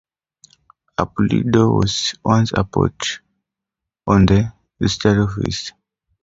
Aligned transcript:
Appledore 0.97 1.75
was 1.79 2.15
once 2.25 2.51
a 2.55 2.63
port 2.63 3.19
on 4.07 4.25
the 4.25 4.51
estuary 4.81 5.21
of 5.21 5.35
the 5.35 5.41
River 5.41 5.41
Rother. 5.43 5.71